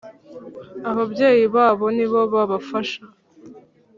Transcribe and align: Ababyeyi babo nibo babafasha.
Ababyeyi 0.89 1.45
babo 1.55 1.85
nibo 1.95 2.21
babafasha. 2.33 3.01